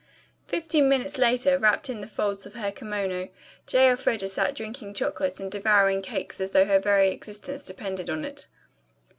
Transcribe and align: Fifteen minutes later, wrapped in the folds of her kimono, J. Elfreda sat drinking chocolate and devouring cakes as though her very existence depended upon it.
Fifteen 0.47 0.89
minutes 0.89 1.19
later, 1.19 1.59
wrapped 1.59 1.87
in 1.87 2.01
the 2.01 2.07
folds 2.07 2.47
of 2.47 2.55
her 2.55 2.71
kimono, 2.71 3.29
J. 3.67 3.89
Elfreda 3.89 4.27
sat 4.27 4.55
drinking 4.55 4.95
chocolate 4.95 5.39
and 5.39 5.51
devouring 5.51 6.01
cakes 6.01 6.41
as 6.41 6.49
though 6.49 6.65
her 6.65 6.79
very 6.79 7.11
existence 7.11 7.67
depended 7.67 8.09
upon 8.09 8.25
it. 8.25 8.47